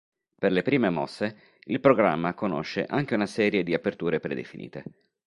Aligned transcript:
Per 0.39 0.51
le 0.51 0.63
prime 0.63 0.89
mosse 0.89 1.41
il 1.65 1.79
programma 1.79 2.33
conosce 2.33 2.87
anche 2.87 3.13
una 3.13 3.27
serie 3.27 3.61
di 3.61 3.75
aperture 3.75 4.19
predefinite. 4.19 4.83